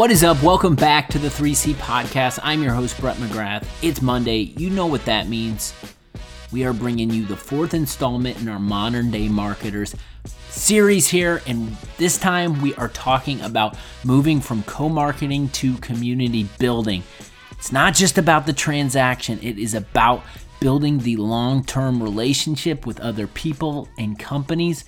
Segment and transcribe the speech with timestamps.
[0.00, 0.42] What is up?
[0.42, 2.38] Welcome back to the 3C podcast.
[2.42, 3.66] I'm your host, Brett McGrath.
[3.82, 4.54] It's Monday.
[4.56, 5.74] You know what that means.
[6.50, 9.94] We are bringing you the fourth installment in our Modern Day Marketers
[10.48, 11.42] series here.
[11.46, 17.02] And this time we are talking about moving from co marketing to community building.
[17.50, 20.22] It's not just about the transaction, it is about
[20.60, 24.86] building the long term relationship with other people and companies.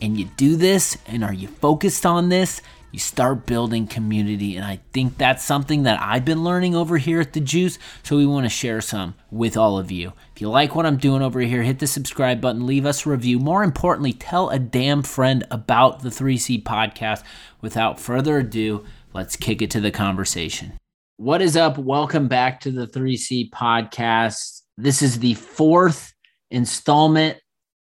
[0.00, 2.62] And you do this, and are you focused on this?
[2.96, 4.56] You start building community.
[4.56, 7.78] And I think that's something that I've been learning over here at The Juice.
[8.02, 10.14] So we want to share some with all of you.
[10.34, 13.10] If you like what I'm doing over here, hit the subscribe button, leave us a
[13.10, 13.38] review.
[13.38, 17.22] More importantly, tell a damn friend about the 3C podcast.
[17.60, 20.72] Without further ado, let's kick it to the conversation.
[21.18, 21.76] What is up?
[21.76, 24.62] Welcome back to the 3C podcast.
[24.78, 26.14] This is the fourth
[26.50, 27.36] installment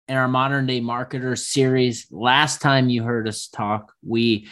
[0.08, 2.08] in our modern day marketers series.
[2.10, 4.48] Last time you heard us talk, we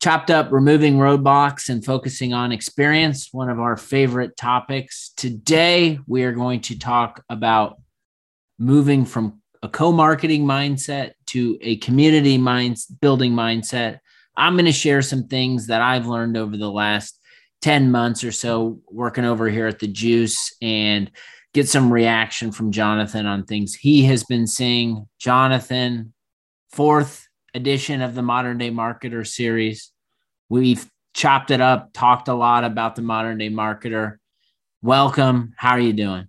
[0.00, 5.12] chopped up removing roadblocks and focusing on experience, one of our favorite topics.
[5.16, 7.80] Today, we are going to talk about
[8.58, 13.98] moving from a co marketing mindset to a community mind building mindset.
[14.36, 17.18] I'm going to share some things that I've learned over the last
[17.62, 21.10] 10 months or so working over here at the Juice and
[21.54, 25.08] get some reaction from Jonathan on things he has been seeing.
[25.18, 26.12] Jonathan,
[26.70, 27.27] fourth
[27.58, 29.90] edition of the Modern Day Marketer series.
[30.48, 34.18] We've chopped it up, talked a lot about the modern day marketer.
[34.80, 35.54] Welcome.
[35.56, 36.28] How are you doing?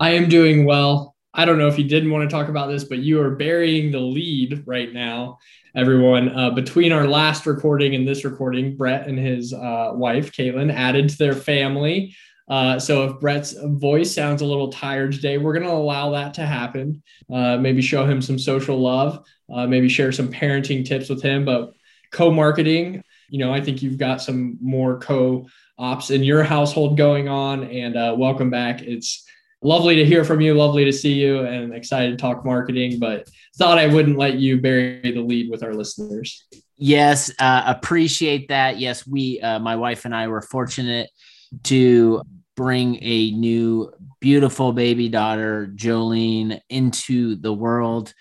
[0.00, 1.14] I am doing well.
[1.34, 3.92] I don't know if you didn't want to talk about this, but you are burying
[3.92, 5.36] the lead right now,
[5.74, 6.30] everyone.
[6.30, 11.10] Uh, between our last recording and this recording, Brett and his uh, wife, Caitlin, added
[11.10, 12.16] to their family.
[12.48, 16.34] Uh, so if Brett's voice sounds a little tired today, we're going to allow that
[16.34, 17.02] to happen.
[17.32, 21.44] Uh, maybe show him some social love, uh, maybe share some parenting tips with him.
[21.44, 21.72] But
[22.12, 25.46] co marketing, you know, I think you've got some more co
[25.78, 27.64] ops in your household going on.
[27.64, 28.80] And uh, welcome back.
[28.80, 29.26] It's
[29.60, 33.00] lovely to hear from you, lovely to see you, and excited to talk marketing.
[33.00, 36.46] But thought I wouldn't let you bury the lead with our listeners.
[36.76, 38.78] Yes, uh, appreciate that.
[38.78, 41.10] Yes, we, uh, my wife and I, were fortunate
[41.64, 42.22] to
[42.56, 48.12] bring a new beautiful baby daughter, Jolene, into the world.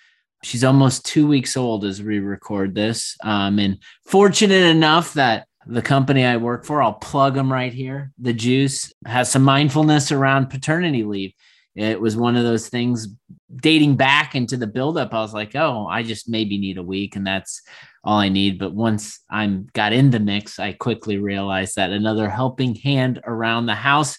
[0.44, 3.16] She's almost two weeks old as we record this.
[3.24, 8.12] Um, and fortunate enough that the company I work for, I'll plug them right here.
[8.20, 11.34] The Juice has some mindfulness around paternity leave.
[11.76, 13.10] It was one of those things
[13.58, 15.14] dating back into the buildup.
[15.14, 17.62] I was like, oh, I just maybe need a week, and that's
[18.04, 18.60] all I need.
[18.60, 23.66] But once I'm got in the mix, I quickly realized that another helping hand around
[23.66, 24.18] the house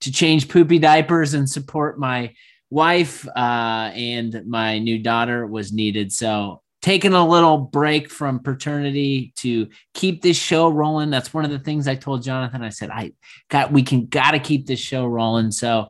[0.00, 2.34] to change poopy diapers and support my
[2.70, 6.12] wife uh, and my new daughter was needed.
[6.12, 11.10] So taking a little break from paternity to keep this show rolling.
[11.10, 12.62] That's one of the things I told Jonathan.
[12.62, 13.12] I said, I
[13.48, 15.50] got we can gotta keep this show rolling.
[15.50, 15.88] So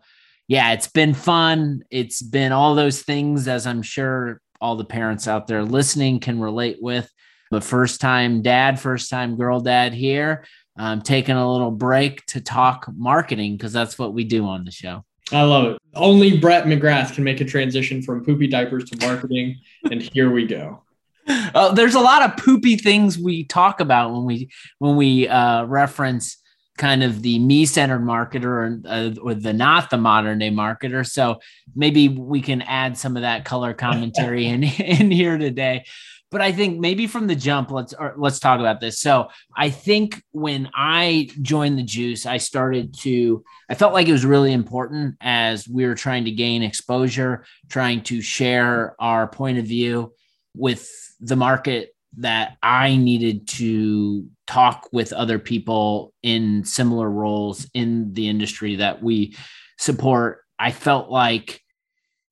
[0.50, 1.84] yeah, it's been fun.
[1.92, 6.40] It's been all those things as I'm sure all the parents out there listening can
[6.40, 7.08] relate with.
[7.52, 10.44] But first time dad, first time girl dad here.
[10.76, 14.72] I'm taking a little break to talk marketing because that's what we do on the
[14.72, 15.04] show.
[15.30, 15.78] I love it.
[15.94, 19.54] Only Brett McGrath can make a transition from poopy diapers to marketing,
[19.88, 20.82] and here we go.
[21.28, 24.50] Uh, there's a lot of poopy things we talk about when we
[24.80, 26.38] when we uh, reference
[26.80, 31.08] kind of the me-centered marketer uh, or the not the modern day marketer.
[31.08, 31.38] So
[31.76, 35.84] maybe we can add some of that color commentary in in here today
[36.30, 39.00] but I think maybe from the jump, let's let's talk about this.
[39.00, 44.12] So I think when I joined the juice, I started to I felt like it
[44.12, 49.58] was really important as we were trying to gain exposure, trying to share our point
[49.58, 50.12] of view
[50.54, 50.88] with
[51.20, 58.28] the market that I needed to talk with other people in similar roles in the
[58.28, 59.36] industry that we
[59.78, 60.40] support.
[60.58, 61.60] I felt like,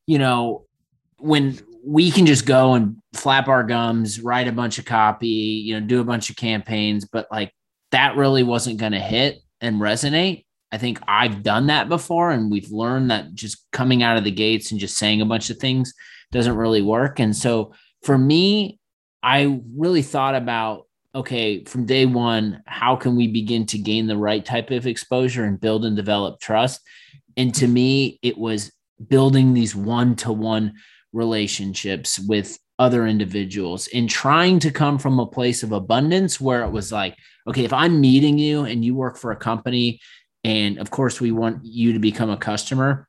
[0.07, 0.67] you know,
[1.19, 5.79] when we can just go and flap our gums, write a bunch of copy, you
[5.79, 7.53] know, do a bunch of campaigns, but like
[7.93, 10.45] that really wasn't going to hit and resonate.
[10.71, 14.31] I think I've done that before, and we've learned that just coming out of the
[14.31, 15.95] gates and just saying a bunch of things
[16.31, 17.21] doesn't really work.
[17.21, 17.73] And so
[18.03, 18.78] for me,
[19.23, 20.85] I really thought about
[21.15, 25.45] okay, from day one, how can we begin to gain the right type of exposure
[25.45, 26.81] and build and develop trust?
[27.37, 28.71] And to me, it was
[29.09, 30.75] building these one to one
[31.13, 36.71] relationships with other individuals and trying to come from a place of abundance where it
[36.71, 37.17] was like,
[37.49, 40.01] okay, if I'm meeting you and you work for a company,
[40.45, 43.09] and of course, we want you to become a customer.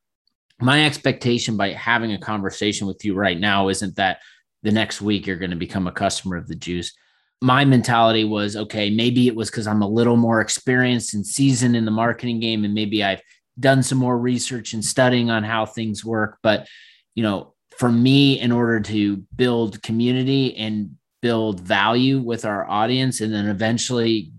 [0.60, 4.20] My expectation by having a conversation with you right now isn't that
[4.64, 6.94] the next week you're going to become a customer of the juice.
[7.42, 11.76] my mentality was okay, maybe it was because I'm a little more experienced and seasoned
[11.76, 13.22] in the marketing game, and maybe I've
[13.60, 16.38] done some more research and studying on how things work.
[16.44, 16.68] But,
[17.16, 23.22] you know, for me, in order to build community and build value with our audience
[23.22, 24.32] and then eventually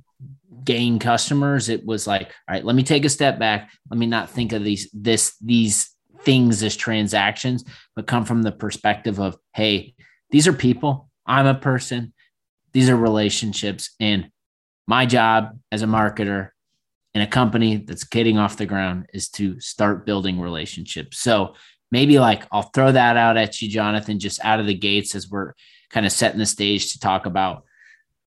[0.64, 3.70] gain customers, it was like, all right, let me take a step back.
[3.90, 5.90] Let me not think of these, this, these
[6.22, 7.64] things as transactions,
[7.96, 9.94] but come from the perspective of, hey,
[10.30, 11.08] these are people.
[11.26, 12.12] I'm a person.
[12.72, 13.94] These are relationships.
[14.00, 14.30] And
[14.86, 16.50] my job as a marketer
[17.14, 21.18] in a company that's getting off the ground is to start building relationships.
[21.18, 21.54] So
[21.90, 25.28] maybe like I'll throw that out at you, Jonathan, just out of the gates as
[25.28, 25.54] we're
[25.90, 27.64] kind of setting the stage to talk about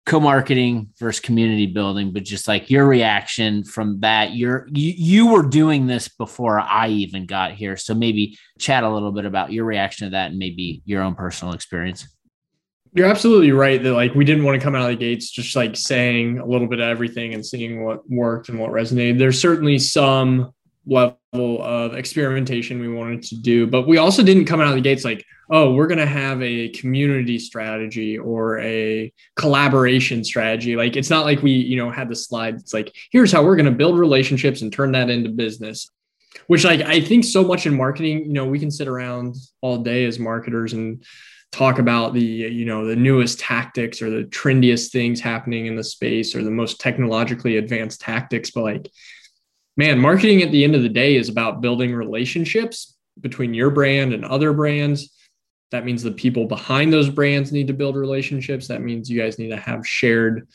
[0.05, 5.43] co-marketing versus community building but just like your reaction from that you're you, you were
[5.43, 9.63] doing this before i even got here so maybe chat a little bit about your
[9.63, 12.05] reaction to that and maybe your own personal experience
[12.95, 15.55] you're absolutely right that like we didn't want to come out of the gates just
[15.55, 19.17] like saying a little bit of everything and seeing what worked and what resonated.
[19.17, 20.53] There's certainly some
[20.85, 24.81] level of experimentation we wanted to do, but we also didn't come out of the
[24.81, 30.75] gates like, oh, we're going to have a community strategy or a collaboration strategy.
[30.75, 32.55] Like it's not like we, you know, had the slide.
[32.55, 35.89] It's like, here's how we're going to build relationships and turn that into business.
[36.47, 39.77] Which like I think so much in marketing, you know, we can sit around all
[39.77, 41.03] day as marketers and
[41.53, 45.83] talk about the you know the newest tactics or the trendiest things happening in the
[45.83, 48.89] space or the most technologically advanced tactics but like
[49.77, 54.13] man marketing at the end of the day is about building relationships between your brand
[54.13, 55.11] and other brands
[55.71, 59.39] that means the people behind those brands need to build relationships that means you guys
[59.39, 60.47] need to have shared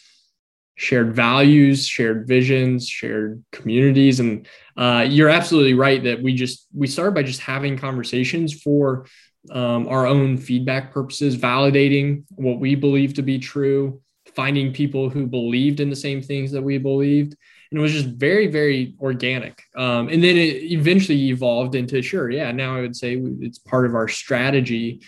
[0.76, 6.86] shared values shared visions shared communities and uh, you're absolutely right that we just we
[6.86, 9.06] started by just having conversations for
[9.50, 14.00] um, our own feedback purposes, validating what we believe to be true,
[14.34, 17.36] finding people who believed in the same things that we believed.
[17.70, 19.62] And it was just very, very organic.
[19.76, 23.86] Um, and then it eventually evolved into sure, yeah, now I would say it's part
[23.86, 25.02] of our strategy.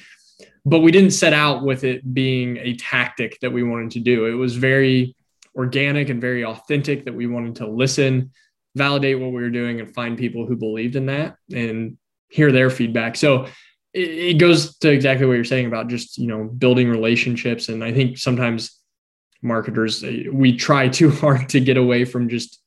[0.66, 4.26] But we didn't set out with it being a tactic that we wanted to do.
[4.26, 5.16] It was very
[5.56, 8.30] organic and very authentic that we wanted to listen,
[8.76, 11.96] validate what we were doing, and find people who believed in that and
[12.28, 13.16] hear their feedback.
[13.16, 13.46] So
[13.92, 17.92] it, goes to exactly what you're saying about just you know building relationships and i
[17.92, 18.79] think sometimes
[19.42, 22.58] marketers eh, we try too hard to get away from just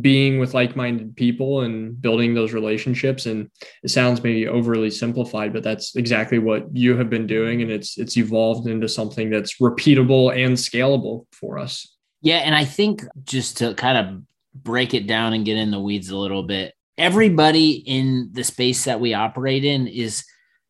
[0.00, 3.48] being with like-minded people and building those relationships and
[3.82, 7.96] it sounds maybe overly simplified but that's exactly what you have been doing and it's
[7.96, 13.58] it's evolved into something that's repeatable and scalable for us yeah and i think just
[13.58, 14.22] to kind of
[14.62, 18.84] break it down and get in the weeds a little bit everybody in the space
[18.84, 20.24] that we operate in is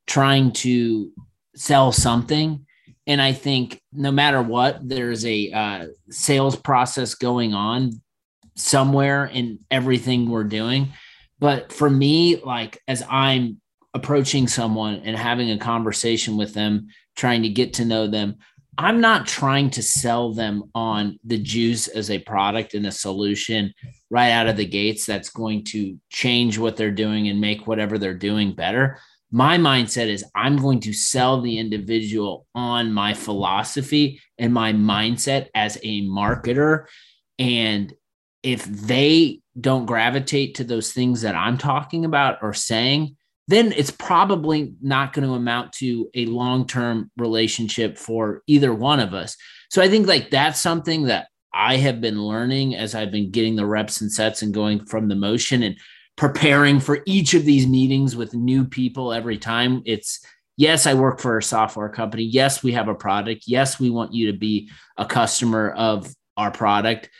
[0.07, 1.11] trying to
[1.55, 2.66] sell something.
[3.07, 8.01] And I think no matter what, there's a uh, sales process going on
[8.57, 10.89] somewhere in everything we're doing.
[11.39, 13.61] But for me, like as I'm
[13.95, 18.37] approaching someone and having a conversation with them, trying to get to know them,
[18.79, 23.73] I'm not trying to sell them on the juice as a product and a solution
[24.11, 27.97] right out of the gates that's going to change what they're doing and make whatever
[27.97, 28.99] they're doing better
[29.37, 35.49] my mindset is I'm going to sell the individual on my philosophy and my mindset
[35.55, 36.87] as a marketer.
[37.39, 37.93] And
[38.43, 43.91] if they don't gravitate to those things that I'm talking about or saying, then it's
[43.91, 49.37] probably not going to amount to a long term relationship for either one of us.
[49.71, 53.57] So I think like that's something that I have been learning as I've been getting
[53.57, 55.63] the reps and sets and going from the motion.
[55.63, 55.77] And
[56.17, 59.83] preparing for each of these meetings with new people every time.
[59.85, 60.21] It's
[60.57, 62.25] yes, I work for a software company.
[62.25, 63.45] Yes, we have a product.
[63.47, 67.11] Yes, we want you to be a customer of our product.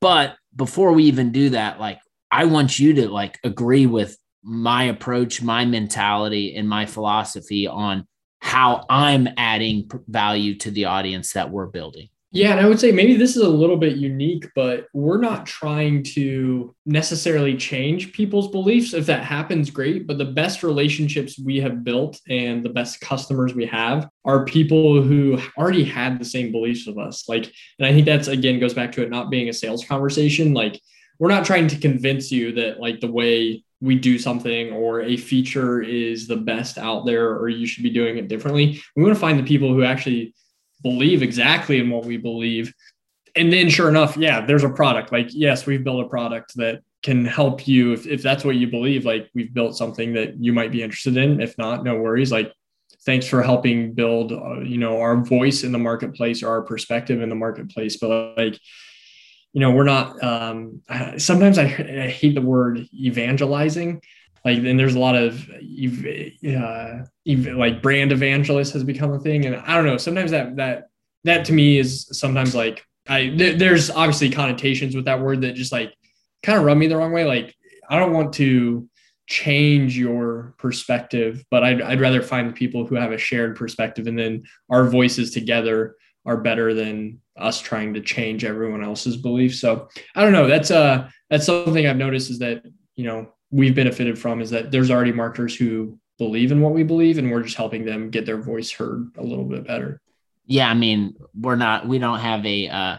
[0.00, 4.84] But before we even do that, like I want you to like agree with my
[4.84, 8.06] approach, my mentality, and my philosophy on
[8.40, 12.08] how I'm adding value to the audience that we're building.
[12.30, 15.46] Yeah, and I would say maybe this is a little bit unique, but we're not
[15.46, 18.92] trying to necessarily change people's beliefs.
[18.92, 20.06] If that happens, great.
[20.06, 25.00] But the best relationships we have built and the best customers we have are people
[25.00, 27.26] who already had the same beliefs of us.
[27.30, 30.52] Like, and I think that's again goes back to it not being a sales conversation.
[30.52, 30.78] Like,
[31.18, 35.16] we're not trying to convince you that like the way we do something or a
[35.16, 38.82] feature is the best out there or you should be doing it differently.
[38.96, 40.34] We want to find the people who actually
[40.82, 42.72] believe exactly in what we believe.
[43.36, 45.12] And then sure enough, yeah, there's a product.
[45.12, 48.66] Like, yes, we've built a product that can help you if, if that's what you
[48.66, 49.04] believe.
[49.04, 51.40] Like we've built something that you might be interested in.
[51.40, 52.32] If not, no worries.
[52.32, 52.52] Like
[53.06, 57.22] thanks for helping build, uh, you know, our voice in the marketplace or our perspective
[57.22, 57.96] in the marketplace.
[57.96, 58.58] But like,
[59.52, 60.82] you know, we're not, um,
[61.16, 64.02] sometimes I, I hate the word evangelizing.
[64.44, 66.98] Like, and there's a lot of, uh,
[67.56, 69.46] like brand evangelist has become a thing.
[69.46, 70.88] And I don't know, sometimes that, that,
[71.24, 75.54] that to me is sometimes like, I, th- there's obviously connotations with that word that
[75.54, 75.94] just like
[76.42, 77.24] kind of rub me the wrong way.
[77.24, 77.54] Like,
[77.90, 78.88] I don't want to
[79.26, 84.18] change your perspective, but I'd, I'd rather find people who have a shared perspective and
[84.18, 89.60] then our voices together are better than us trying to change everyone else's beliefs.
[89.60, 90.46] So I don't know.
[90.46, 92.64] That's uh that's something I've noticed is that,
[92.96, 96.82] you know, we've benefited from is that there's already marketers who believe in what we
[96.82, 100.00] believe and we're just helping them get their voice heard a little bit better.
[100.46, 102.96] Yeah, I mean, we're not we don't have a uh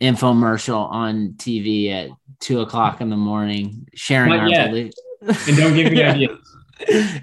[0.00, 2.10] infomercial on TV at
[2.40, 4.96] two o'clock in the morning sharing our beliefs.
[5.20, 6.38] And don't give me ideas.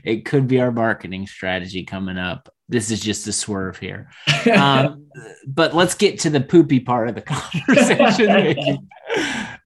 [0.04, 2.50] It could be our marketing strategy coming up.
[2.70, 4.10] This is just a swerve here.
[4.51, 5.08] Um,
[5.48, 7.22] but let's get to the poopy part of the
[7.68, 8.90] conversation.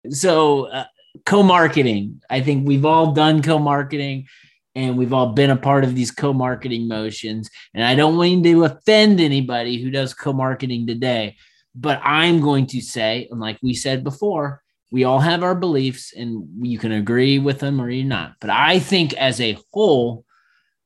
[0.10, 0.86] so, uh,
[1.26, 2.22] co marketing.
[2.30, 4.28] I think we've all done co marketing
[4.76, 8.66] and we've all been a part of these co-marketing motions and i don't mean to
[8.66, 11.34] offend anybody who does co-marketing today
[11.74, 14.62] but i'm going to say and like we said before
[14.96, 18.36] we all have our beliefs and you can agree with them or you're not.
[18.40, 20.24] But I think as a whole,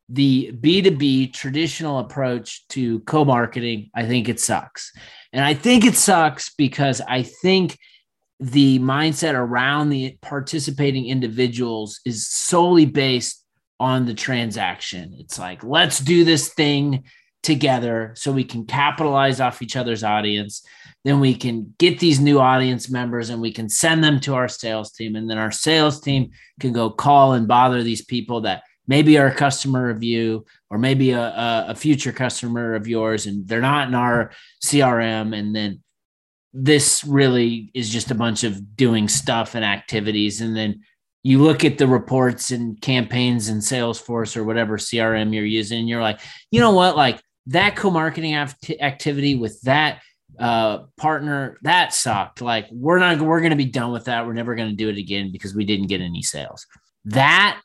[0.07, 4.91] the B2B traditional approach to co marketing, I think it sucks.
[5.31, 7.77] And I think it sucks because I think
[8.39, 13.43] the mindset around the participating individuals is solely based
[13.79, 15.15] on the transaction.
[15.19, 17.03] It's like, let's do this thing
[17.43, 20.65] together so we can capitalize off each other's audience.
[21.05, 24.47] Then we can get these new audience members and we can send them to our
[24.47, 25.15] sales team.
[25.15, 29.27] And then our sales team can go call and bother these people that maybe are
[29.27, 33.87] a customer of you or maybe a, a future customer of yours and they're not
[33.87, 34.31] in our
[34.65, 35.81] crm and then
[36.53, 40.81] this really is just a bunch of doing stuff and activities and then
[41.21, 46.01] you look at the reports and campaigns and salesforce or whatever crm you're using you're
[46.01, 50.01] like you know what like that co-marketing activity with that
[50.39, 52.41] uh, partner that sucked.
[52.41, 54.25] Like we're not we're going to be done with that.
[54.25, 56.65] We're never going to do it again because we didn't get any sales.
[57.05, 57.59] That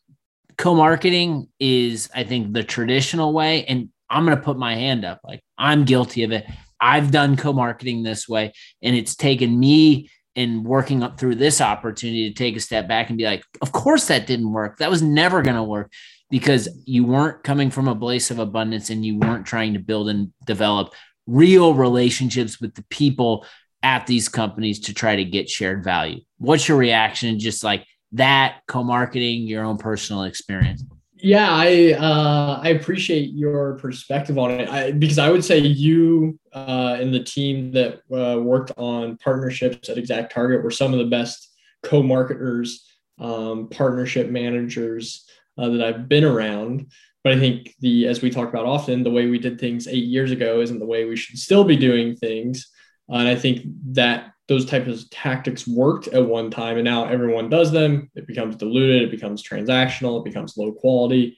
[0.57, 5.21] co-marketing is I think the traditional way and I'm going to put my hand up
[5.25, 6.47] like I'm guilty of it.
[6.81, 8.53] I've done co-marketing this way
[8.83, 13.09] and it's taken me in working up through this opportunity to take a step back
[13.09, 14.79] and be like, of course that didn't work.
[14.79, 15.93] That was never going to work
[16.31, 20.09] because you weren't coming from a place of abundance and you weren't trying to build
[20.09, 20.93] and develop
[21.27, 23.47] real relationships with the people
[23.83, 26.21] at these companies to try to get shared value.
[26.39, 27.39] What's your reaction?
[27.39, 30.83] Just like that co-marketing, your own personal experience.
[31.25, 36.39] Yeah, I uh, I appreciate your perspective on it I, because I would say you
[36.53, 41.07] uh, and the team that uh, worked on partnerships at ExactTarget were some of the
[41.07, 41.51] best
[41.83, 42.87] co-marketers,
[43.19, 45.25] um, partnership managers
[45.57, 46.89] uh, that I've been around.
[47.23, 50.05] But I think the, as we talk about often, the way we did things eight
[50.05, 52.71] years ago isn't the way we should still be doing things.
[53.11, 57.07] Uh, and I think that those types of tactics worked at one time, and now
[57.07, 58.11] everyone does them.
[58.15, 59.03] It becomes diluted.
[59.03, 60.21] It becomes transactional.
[60.21, 61.37] It becomes low quality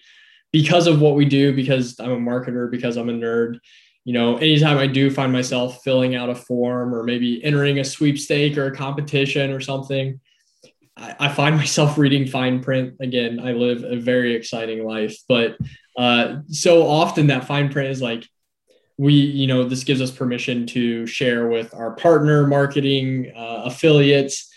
[0.52, 1.54] because of what we do.
[1.54, 2.70] Because I'm a marketer.
[2.70, 3.58] Because I'm a nerd.
[4.04, 7.84] You know, anytime I do find myself filling out a form or maybe entering a
[7.84, 10.20] sweepstake or a competition or something,
[10.96, 13.40] I, find myself reading fine print again.
[13.40, 15.56] I live a very exciting life, but
[15.98, 18.26] uh, so often that fine print is like,
[18.98, 24.50] we, you know, this gives us permission to share with our partner marketing uh, affiliates.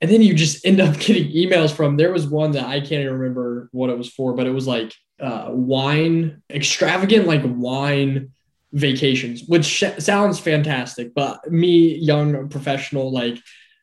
[0.00, 3.02] And then you just end up getting emails from, there was one that I can't
[3.02, 8.32] even remember what it was for, but it was like uh, wine, extravagant, like wine
[8.72, 11.14] vacations, which sh- sounds fantastic.
[11.14, 13.38] But me, young professional, like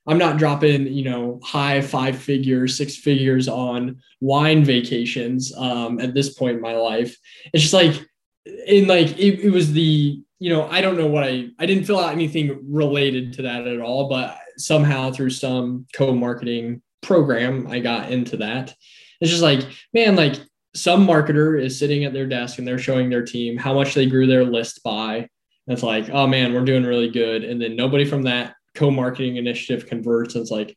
[0.05, 6.13] I'm not dropping, you know, high five figures, six figures on wine vacations um, at
[6.13, 7.17] this point in my life.
[7.53, 8.05] It's just like,
[8.45, 11.85] in like, it, it was the, you know, I don't know what I, I didn't
[11.85, 17.79] fill out anything related to that at all, but somehow through some co-marketing program, I
[17.79, 18.73] got into that.
[19.21, 19.61] It's just like,
[19.93, 20.35] man, like
[20.75, 24.05] some marketer is sitting at their desk and they're showing their team how much they
[24.05, 25.15] grew their list by.
[25.17, 25.29] And
[25.67, 27.43] it's like, oh man, we're doing really good.
[27.43, 30.35] And then nobody from that co-marketing initiative converts.
[30.35, 30.75] and it's like,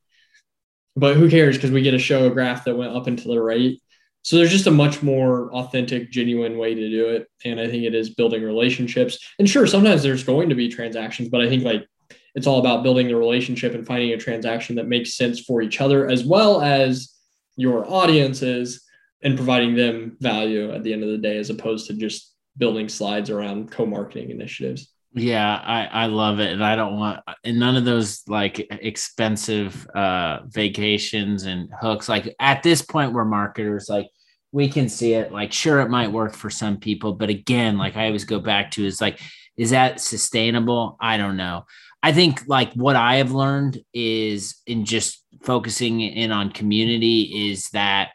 [0.95, 1.57] but who cares?
[1.57, 3.79] Because we get to show a graph that went up and to the right.
[4.26, 7.28] So there's just a much more authentic, genuine way to do it.
[7.45, 9.18] And I think it is building relationships.
[9.38, 11.87] And sure, sometimes there's going to be transactions, but I think like
[12.35, 15.80] it's all about building the relationship and finding a transaction that makes sense for each
[15.80, 17.14] other as well as
[17.54, 18.83] your audiences
[19.23, 22.88] and providing them value at the end of the day, as opposed to just building
[22.88, 24.92] slides around co-marketing initiatives.
[25.12, 26.52] Yeah, I, I love it.
[26.52, 32.09] And I don't want and none of those like expensive uh vacations and hooks.
[32.09, 34.09] Like at this point we're marketers, like
[34.57, 35.33] we can see it.
[35.33, 38.71] Like, sure, it might work for some people, but again, like I always go back
[38.71, 39.21] to is like,
[39.59, 40.97] is that sustainable?
[40.99, 41.67] I don't know.
[42.03, 47.69] I think like what I have learned is in just focusing in on community is
[47.71, 48.13] that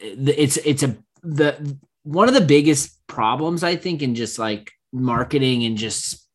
[0.00, 5.64] it's it's a the one of the biggest problems I think in just like marketing
[5.64, 6.26] and just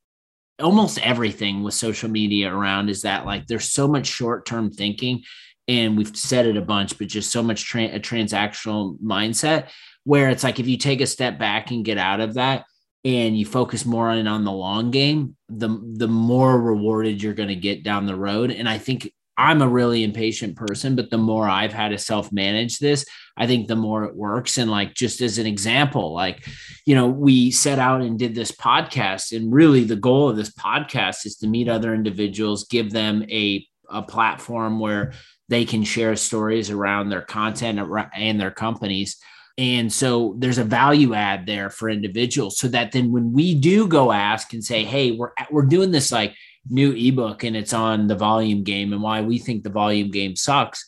[0.61, 5.23] almost everything with social media around is that like there's so much short-term thinking
[5.71, 9.69] and we've said it a bunch but just so much tra- a transactional mindset
[10.03, 12.65] where it's like if you take a step back and get out of that
[13.03, 17.49] and you focus more on on the long game the the more rewarded you're going
[17.49, 21.17] to get down the road and i think I'm a really impatient person, but the
[21.17, 24.59] more I've had to self manage this, I think the more it works.
[24.59, 26.45] And like, just as an example, like,
[26.85, 29.35] you know, we set out and did this podcast.
[29.35, 33.65] And really, the goal of this podcast is to meet other individuals, give them a,
[33.89, 35.13] a platform where
[35.51, 37.77] they can share stories around their content
[38.15, 39.17] and their companies.
[39.57, 43.85] And so there's a value add there for individuals so that then when we do
[43.85, 46.33] go ask and say, hey, we're, we're doing this like,
[46.69, 50.35] new ebook and it's on the volume game and why we think the volume game
[50.35, 50.85] sucks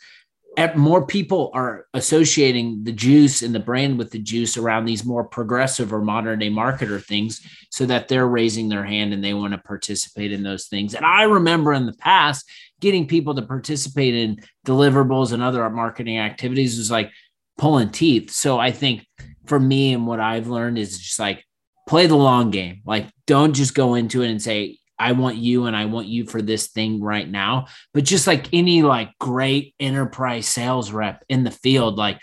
[0.76, 5.24] more people are associating the juice and the brand with the juice around these more
[5.24, 7.42] progressive or modern day marketer things
[7.72, 10.94] so that they're raising their hand and they want to participate in those things.
[10.94, 12.48] And I remember in the past
[12.84, 14.38] getting people to participate in
[14.68, 17.10] deliverables and other marketing activities was like
[17.58, 18.30] pulling teeth.
[18.30, 19.08] So I think
[19.46, 21.46] for me and what I've learned is just like
[21.88, 22.82] play the long game.
[22.86, 26.26] Like don't just go into it and say, I want you and I want you
[26.26, 27.68] for this thing right now.
[27.94, 32.20] But just like any like great enterprise sales rep in the field, like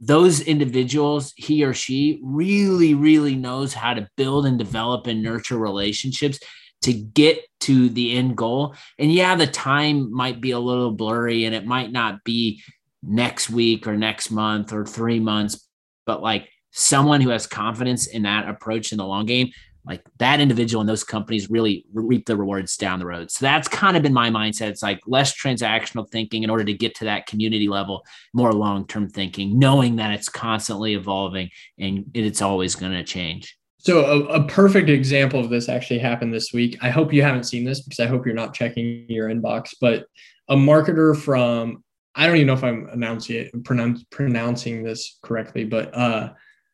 [0.00, 5.58] those individuals, he or she really, really knows how to build and develop and nurture
[5.58, 6.38] relationships
[6.82, 8.74] to get to the end goal.
[8.98, 12.62] And yeah, the time might be a little blurry and it might not be
[13.02, 15.68] next week or next month or three months,
[16.06, 19.50] but like someone who has confidence in that approach in the long game
[19.88, 23.30] like that individual and those companies really reap the rewards down the road.
[23.30, 24.68] So that's kind of been my mindset.
[24.68, 28.86] It's like less transactional thinking in order to get to that community level, more long
[28.86, 33.56] term thinking, knowing that it's constantly evolving and it's always going to change.
[33.78, 36.76] So a, a, perfect example of this actually happened this week.
[36.82, 39.74] I hope you haven't seen this because I hope you're not checking your inbox.
[39.80, 40.06] But
[40.48, 45.64] a marketer from I don't even know if I'm announcing it, pronounce, pronouncing this correctly,
[45.64, 46.32] but uh,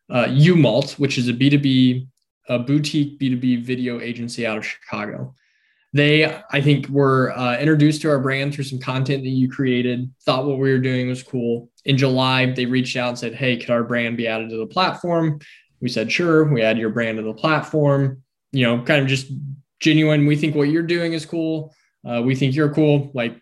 [0.08, 2.06] uh, Umault, which is a B2B
[2.48, 5.34] a boutique B2B video agency out of Chicago.
[5.92, 10.10] They, I think, were uh, introduced to our brand through some content that you created,
[10.22, 11.70] thought what we were doing was cool.
[11.84, 14.66] In July, they reached out and said, Hey, could our brand be added to the
[14.66, 15.38] platform?
[15.80, 16.44] We said, Sure.
[16.44, 18.22] We add your brand to the platform.
[18.52, 19.30] You know, kind of just
[19.80, 20.26] genuine.
[20.26, 21.74] We think what you're doing is cool.
[22.06, 23.10] Uh, we think you're cool.
[23.14, 23.36] Like,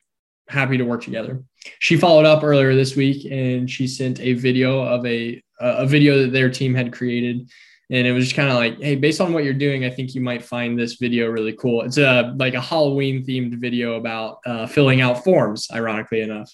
[0.49, 1.43] happy to work together.
[1.79, 6.19] She followed up earlier this week and she sent a video of a a video
[6.23, 7.49] that their team had created
[7.91, 10.15] and it was just kind of like hey based on what you're doing i think
[10.15, 14.39] you might find this video really cool it's a like a halloween themed video about
[14.45, 16.53] uh, filling out forms ironically enough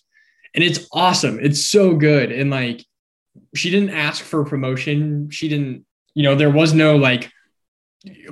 [0.54, 2.84] and it's awesome it's so good and like
[3.54, 7.30] she didn't ask for promotion she didn't you know there was no like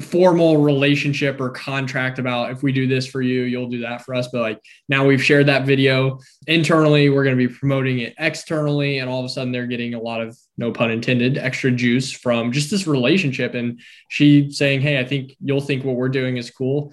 [0.01, 4.15] formal relationship or contract about if we do this for you, you'll do that for
[4.15, 4.29] us.
[4.29, 8.99] But like now we've shared that video internally, we're going to be promoting it externally,
[8.99, 12.13] and all of a sudden they're getting a lot of no pun intended extra juice
[12.13, 13.55] from just this relationship.
[13.55, 16.93] And she saying, Hey, I think you'll think what we're doing is cool.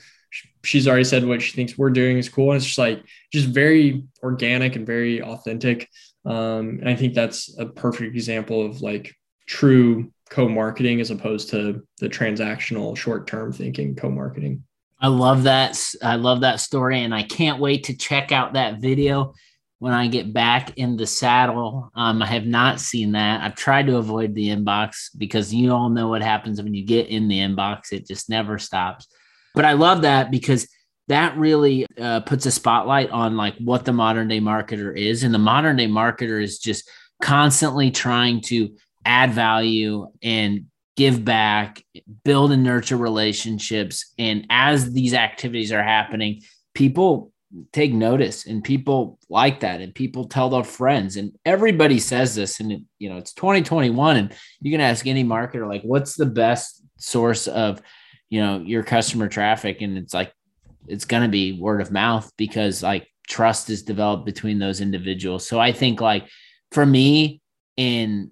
[0.63, 2.51] She's already said what she thinks we're doing is cool.
[2.51, 5.89] And it's just like just very organic and very authentic.
[6.25, 11.85] Um, and I think that's a perfect example of like true co-marketing as opposed to
[11.99, 14.63] the transactional short-term thinking co-marketing.
[14.99, 15.77] I love that.
[16.01, 19.33] I love that story, and I can't wait to check out that video
[19.79, 21.91] when I get back in the saddle.
[21.93, 23.41] Um, I have not seen that.
[23.41, 27.07] I've tried to avoid the inbox because you all know what happens when you get
[27.09, 29.07] in the inbox; it just never stops.
[29.53, 30.69] But I love that because
[31.07, 35.33] that really uh, puts a spotlight on like what the modern day marketer is, and
[35.33, 36.89] the modern day marketer is just
[37.21, 41.83] constantly trying to add value and give back,
[42.23, 44.13] build and nurture relationships.
[44.17, 46.41] And as these activities are happening,
[46.73, 47.31] people
[47.71, 52.59] take notice and people like that and people tell their friends and everybody says this
[52.59, 56.81] and you know it's 2021 and you can ask any marketer like what's the best
[56.97, 57.79] source of
[58.31, 60.33] you know your customer traffic and it's like
[60.87, 65.47] it's going to be word of mouth because like trust is developed between those individuals
[65.47, 66.27] so i think like
[66.71, 67.41] for me
[67.77, 68.31] in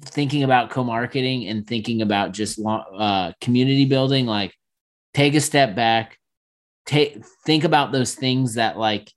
[0.00, 4.54] thinking about co-marketing and thinking about just uh, community building, like
[5.14, 6.18] take a step back,
[6.86, 9.10] take think about those things that like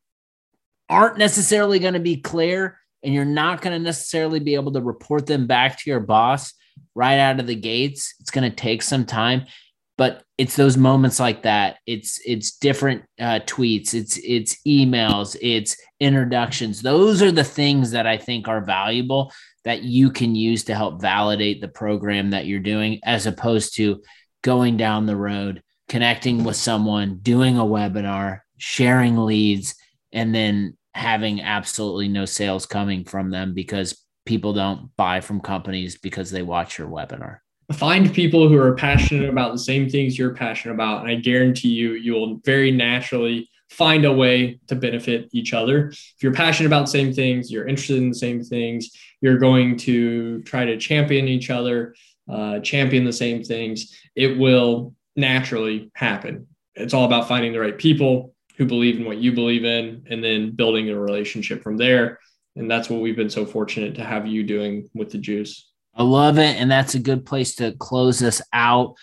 [0.89, 4.82] aren't necessarily going to be clear and you're not going to necessarily be able to
[4.82, 6.54] report them back to your boss
[6.93, 8.13] right out of the gates.
[8.19, 9.45] It's going to take some time,
[9.97, 11.77] but it's those moments like that.
[11.86, 16.81] It's it's different uh, tweets, it's it's emails, it's introductions.
[16.81, 19.31] Those are the things that I think are valuable
[19.63, 24.01] that you can use to help validate the program that you're doing, as opposed to
[24.43, 29.75] going down the road, connecting with someone, doing a webinar, sharing leads,
[30.12, 35.97] and then having absolutely no sales coming from them because people don't buy from companies
[35.97, 37.39] because they watch your webinar.
[37.73, 41.01] Find people who are passionate about the same things you're passionate about.
[41.01, 45.89] And I guarantee you, you'll very naturally find a way to benefit each other.
[45.89, 49.78] If you're passionate about the same things, you're interested in the same things, you're going
[49.78, 51.95] to try to champion each other,
[52.30, 53.99] uh, champion the same things.
[54.15, 56.47] It will naturally happen.
[56.75, 60.23] It's all about finding the right people, who believe in what you believe in and
[60.23, 62.19] then building a relationship from there
[62.56, 66.03] and that's what we've been so fortunate to have you doing with the juice i
[66.03, 68.95] love it and that's a good place to close us out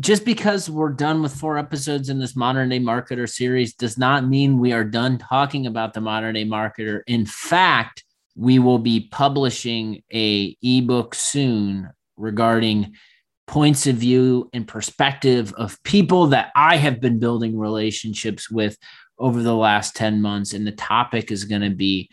[0.00, 4.26] just because we're done with four episodes in this modern day marketer series does not
[4.26, 9.08] mean we are done talking about the modern day marketer in fact we will be
[9.10, 12.94] publishing a ebook soon regarding
[13.46, 18.76] points of view and perspective of people that I have been building relationships with
[19.18, 20.54] over the last 10 months.
[20.54, 22.10] And the topic is going to be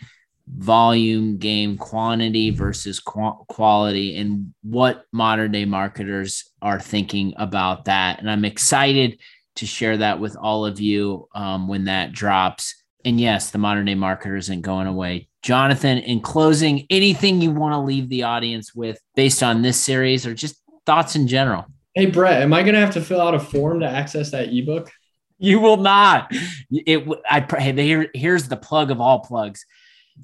[0.57, 8.19] volume game quantity versus qu- quality and what modern day marketers are thinking about that.
[8.19, 9.19] And I'm excited
[9.57, 12.75] to share that with all of you um, when that drops.
[13.05, 15.27] And yes, the modern day marketer isn't going away.
[15.41, 20.25] Jonathan, in closing, anything you want to leave the audience with based on this series
[20.25, 21.65] or just thoughts in general.
[21.93, 24.49] Hey, Brett, am I going to have to fill out a form to access that
[24.53, 24.91] ebook?
[25.37, 26.31] You will not.
[26.69, 27.07] It.
[27.29, 27.45] I.
[27.57, 29.65] Hey, here, here's the plug of all plugs.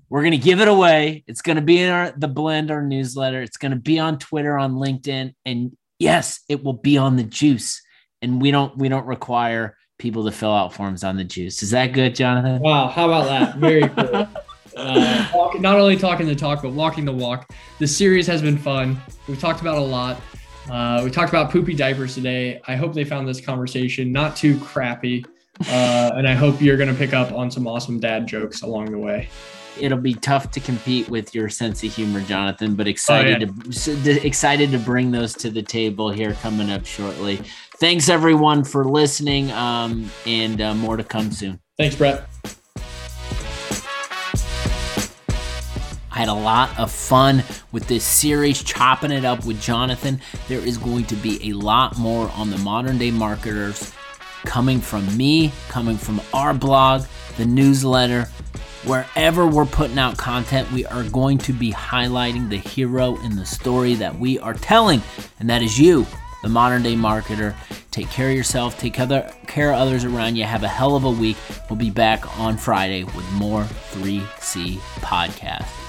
[0.10, 1.24] We're going to give it away.
[1.28, 3.42] It's going to be in our the blend our newsletter.
[3.42, 7.24] It's going to be on Twitter, on LinkedIn, and yes, it will be on the
[7.24, 7.82] juice.
[8.22, 11.64] And we don't we don't require people to fill out forms on the juice.
[11.64, 12.62] Is that good, Jonathan?
[12.62, 13.58] Wow, how about that?
[13.58, 14.28] Very cool.
[14.78, 17.50] uh, walk, not only talking the talk, but walking the walk.
[17.80, 19.00] The series has been fun.
[19.28, 20.20] We've talked about a lot.
[20.70, 22.60] Uh, we talked about poopy diapers today.
[22.68, 25.26] I hope they found this conversation not too crappy.
[25.70, 28.92] Uh, and I hope you're going to pick up on some awesome dad jokes along
[28.92, 29.30] the way.
[29.80, 34.04] It'll be tough to compete with your sense of humor, Jonathan, but excited oh, yeah.
[34.04, 37.42] to excited to bring those to the table here coming up shortly.
[37.78, 41.60] Thanks everyone for listening, um, and uh, more to come soon.
[41.78, 42.28] Thanks, Brett.
[46.16, 50.22] I had a lot of fun with this series, chopping it up with Jonathan.
[50.48, 53.92] There is going to be a lot more on the modern day marketers
[54.46, 57.04] coming from me, coming from our blog,
[57.36, 58.30] the newsletter.
[58.86, 63.46] Wherever we're putting out content, we are going to be highlighting the hero in the
[63.46, 65.02] story that we are telling,
[65.40, 66.06] and that is you,
[66.44, 67.56] the modern day marketer.
[67.90, 70.44] Take care of yourself, take care of others around you.
[70.44, 71.38] Have a hell of a week.
[71.68, 75.85] We'll be back on Friday with more 3C podcast.